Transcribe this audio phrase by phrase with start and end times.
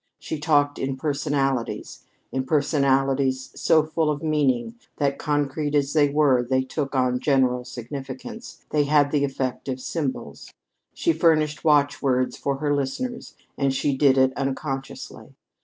[0.17, 6.41] She talked in personalities in personalities so full of meaning that, concrete as they were,
[6.41, 10.51] they took on general significance they had the effect of symbols.
[10.95, 15.35] She furnished watchwords for her listeners, and she did it unconsciously.